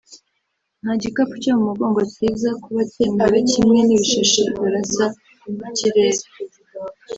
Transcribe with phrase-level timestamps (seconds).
[0.81, 5.05] nta gikapu cyo mu mugongo kiza kuba cyemewe kimwe n’ibishashi barasa
[5.57, 6.21] mu kirere